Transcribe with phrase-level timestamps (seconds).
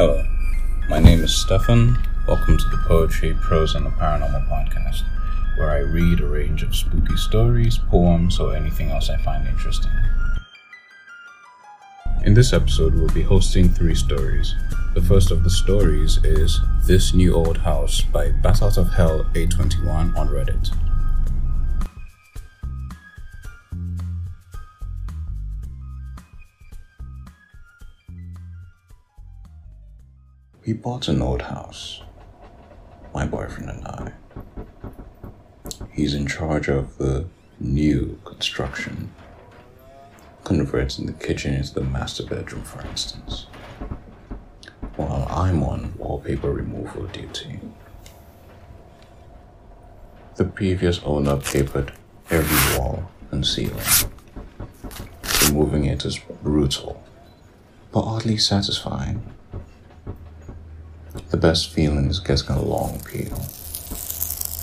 [0.00, 0.24] Hello,
[0.88, 1.94] my name is Stefan.
[2.26, 5.02] Welcome to the Poetry, Prose, and the Paranormal podcast,
[5.58, 9.92] where I read a range of spooky stories, poems, or anything else I find interesting.
[12.24, 14.54] In this episode, we'll be hosting three stories.
[14.94, 19.26] The first of the stories is This New Old House by Bat Out of Hell
[19.34, 20.74] 821 on Reddit.
[30.66, 32.02] We bought an old house,
[33.14, 34.12] my boyfriend and I.
[35.90, 37.26] He's in charge of the
[37.58, 39.10] new construction,
[40.44, 43.46] converting the kitchen into the master bedroom, for instance,
[44.96, 47.60] while I'm on wallpaper removal duty.
[50.36, 51.94] The previous owner papered
[52.28, 53.80] every wall and ceiling.
[55.46, 57.02] Removing it is brutal,
[57.92, 59.22] but oddly satisfying.
[61.30, 63.38] The best feeling is getting a long peel,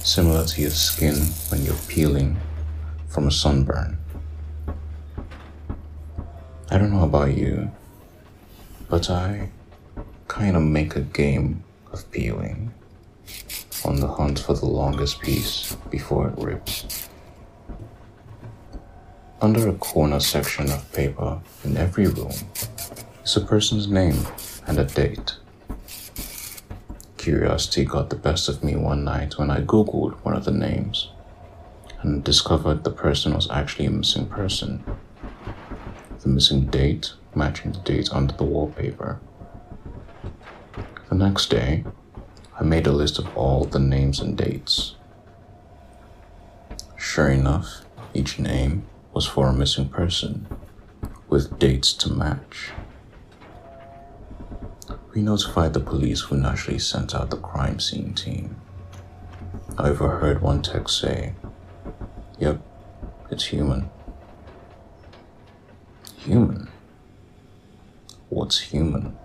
[0.03, 1.15] similar to your skin
[1.47, 2.35] when you're peeling
[3.07, 3.97] from a sunburn.
[6.69, 7.71] I don't know about you,
[8.89, 9.49] but I
[10.27, 12.73] kind of make a game of peeling
[13.85, 17.07] on the hunt for the longest piece before it rips.
[19.39, 22.33] Under a corner section of paper in every room
[23.23, 24.27] is a person's name
[24.67, 25.37] and a date.
[27.27, 31.09] Curiosity got the best of me one night when I googled one of the names
[32.01, 34.81] and discovered the person was actually a missing person.
[36.21, 39.19] The missing date matching the date under the wallpaper.
[41.09, 41.83] The next day,
[42.57, 44.95] I made a list of all the names and dates.
[46.95, 47.81] Sure enough,
[48.13, 50.47] each name was for a missing person,
[51.27, 52.71] with dates to match.
[55.17, 58.55] We notified the police who naturally sent out the crime scene team.
[59.75, 61.33] I overheard one text say,
[62.37, 62.61] Yep,
[63.31, 63.89] it's human.
[66.17, 66.69] Human?
[68.29, 69.17] What's human?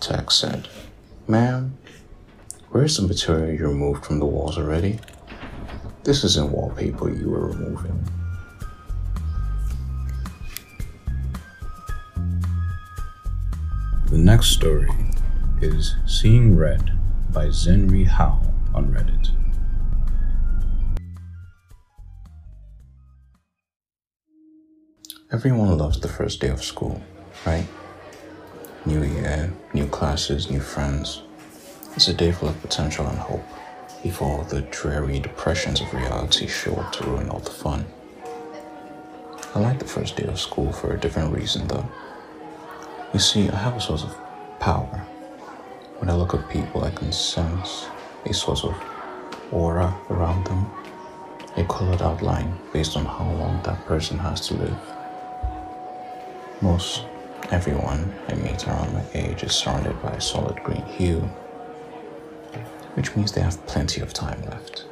[0.00, 0.66] Text said,
[1.28, 1.78] Ma'am,
[2.70, 4.98] where's the material you removed from the walls already?
[6.02, 8.15] This isn't wallpaper you were removing.
[14.16, 14.88] The next story
[15.60, 16.90] is Seeing Red
[17.30, 18.40] by Zenri Hao
[18.74, 19.28] on Reddit.
[25.30, 27.02] Everyone loves the first day of school,
[27.44, 27.66] right?
[28.86, 31.20] New year, new classes, new friends.
[31.94, 33.44] It's a day full of potential and hope
[34.02, 37.84] before the dreary depressions of reality show up to ruin all the fun.
[39.54, 41.86] I like the first day of school for a different reason though.
[43.14, 44.14] You see, I have a source of
[44.58, 45.06] power.
[45.98, 47.86] When I look at people, I can sense
[48.26, 48.74] a sort of
[49.52, 50.66] aura around them,
[51.56, 54.78] a colored outline based on how long that person has to live.
[56.60, 57.04] Most
[57.50, 61.20] everyone I meet around my age is surrounded by a solid green hue,
[62.94, 64.84] which means they have plenty of time left.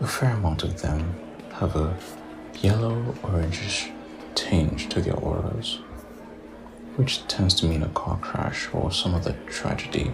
[0.00, 1.14] A fair amount of them
[1.54, 1.96] have a
[2.60, 3.90] yellow orangish
[4.34, 5.80] tinge to their auras
[6.96, 10.12] which tends to mean a car crash or some other tragedy.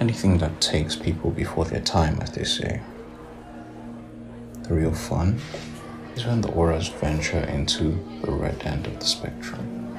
[0.00, 2.82] Anything that takes people before their time, as they say.
[4.64, 5.40] The real fun
[6.16, 9.98] is when the auras venture into the red end of the spectrum.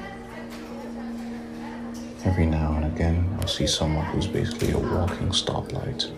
[2.24, 6.10] Every now and again, I'll see someone who's basically a walking stoplight.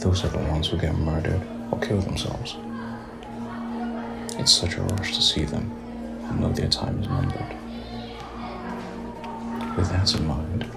[0.00, 2.56] Those are the ones who get murdered or kill themselves.
[4.38, 5.70] It's such a rush to see them
[6.24, 7.61] and know their time is numbered.
[9.76, 10.70] With that in mind,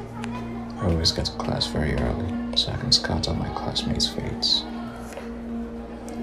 [0.80, 4.64] I always get to class very early so I can scout out my classmates' fates.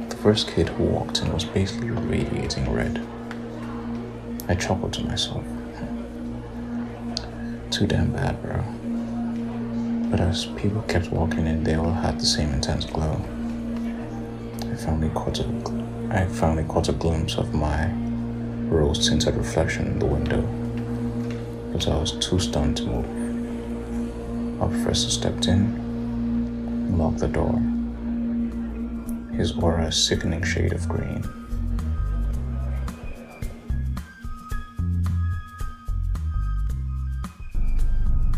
[0.09, 3.07] The first kid who walked in was basically radiating red.
[4.49, 5.45] I chuckled to myself.
[7.71, 8.65] Too damn bad, bro.
[10.11, 13.21] But as people kept walking in, they all had the same intense glow.
[14.71, 17.93] I finally caught a, I finally caught a glimpse of my
[18.71, 20.62] rose-tinted reflection in the window
[21.73, 24.61] but I was too stunned to move.
[24.61, 27.59] Our professor stepped in, locked the door.
[29.37, 31.23] His aura a sickening shade of green.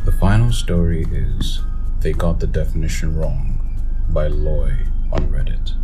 [0.04, 1.60] The final story is
[2.00, 3.58] They Got the Definition Wrong
[4.10, 4.76] by Loy
[5.12, 5.74] on Reddit.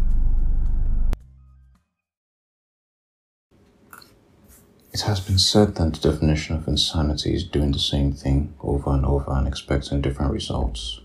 [4.92, 8.90] It has been said that the definition of insanity is doing the same thing over
[8.90, 11.00] and over and expecting different results.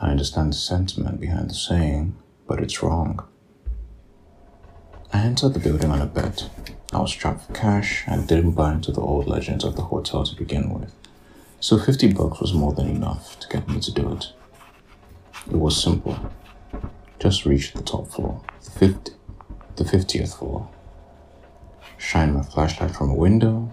[0.00, 2.16] I understand the sentiment behind the saying,
[2.48, 3.24] but it's wrong.
[5.12, 6.50] I entered the building on a bet.
[6.92, 10.24] I was strapped for cash and didn't buy into the old legends of the hotel
[10.24, 10.92] to begin with.
[11.60, 14.32] So 50 bucks was more than enough to get me to do it.
[15.46, 16.18] It was simple.
[17.20, 19.12] Just reach the top floor, the, 50,
[19.76, 20.68] the 50th floor.
[22.00, 23.72] Shine my flashlight from a window,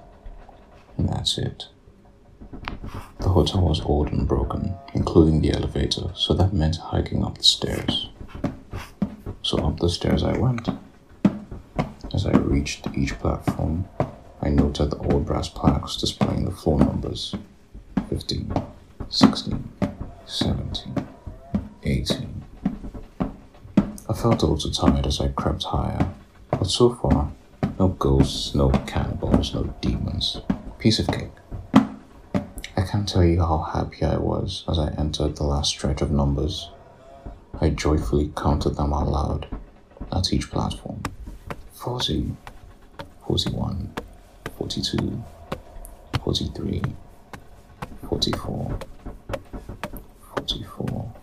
[0.97, 1.68] and that's it.
[3.21, 7.44] The hotel was old and broken, including the elevator, so that meant hiking up the
[7.44, 8.09] stairs.
[9.41, 10.68] So up the stairs I went.
[12.13, 13.88] As I reached each platform,
[14.41, 17.33] I noted the old brass plaques displaying the floor numbers
[18.09, 18.51] 15,
[19.09, 19.69] 16,
[20.25, 21.07] 17,
[21.83, 22.44] 18.
[24.09, 26.09] I felt a little tired as I crept higher,
[26.51, 27.31] but so far,
[27.87, 30.41] no ghosts, no cannibals, no demons.
[30.77, 31.31] Piece of cake.
[31.73, 36.11] I can't tell you how happy I was as I entered the last stretch of
[36.11, 36.69] numbers.
[37.61, 39.47] I joyfully counted them out loud
[40.11, 41.01] at each platform
[41.71, 42.35] 40,
[43.25, 43.93] 41,
[44.57, 45.23] 42,
[46.23, 46.81] 43,
[48.09, 48.79] 44,
[50.35, 51.13] 44.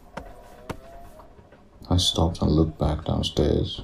[1.91, 3.83] I stopped and looked back downstairs.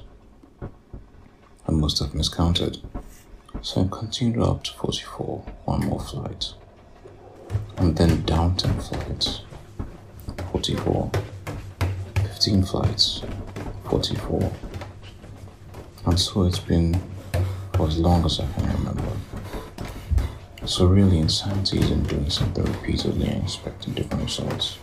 [1.71, 2.79] I must have miscounted,
[3.61, 6.53] so I continued up to 44, one more flight,
[7.77, 9.43] and then down 10 flights,
[10.51, 11.09] 44,
[12.17, 13.21] 15 flights,
[13.89, 14.51] 44.
[16.07, 17.01] And so it's been
[17.73, 19.13] for as long as I can remember.
[20.65, 24.77] So really insanity isn't doing something repeatedly and expecting different results.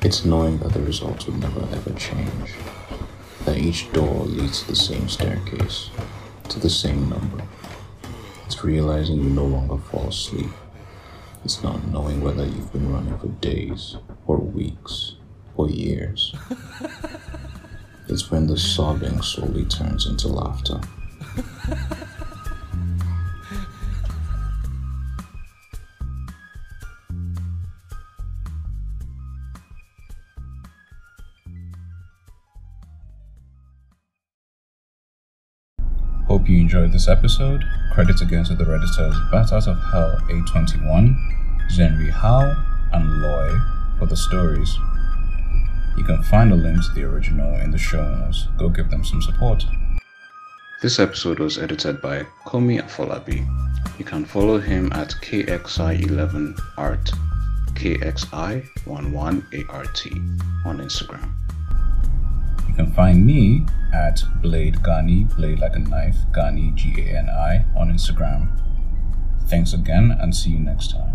[0.00, 2.54] It's knowing that the results will never ever change.
[3.44, 5.90] That each door leads to the same staircase,
[6.48, 7.44] to the same number.
[8.46, 10.50] It's realizing you no longer fall asleep.
[11.44, 13.96] It's not knowing whether you've been running for days,
[14.26, 15.16] or weeks,
[15.56, 16.34] or years.
[18.06, 20.78] It's when the sobbing slowly turns into laughter.
[36.44, 37.64] Hope you enjoyed this episode.
[37.94, 41.16] Credits again to the Redditors Bat Out of Hell A21,
[41.70, 42.54] Zenri Hao,
[42.92, 43.58] and Loy
[43.98, 44.76] for the stories.
[45.96, 48.48] You can find a link to the original in the show notes.
[48.58, 49.64] Go give them some support.
[50.82, 53.48] This episode was edited by Komi Afolabi.
[53.98, 57.10] You can follow him at KXI11art,
[57.72, 61.43] KXI11ART on Instagram.
[62.74, 67.30] You can find me at Blade Gani, Blade like a knife, Gani G A N
[67.30, 68.48] I on Instagram.
[69.46, 71.13] Thanks again and see you next time.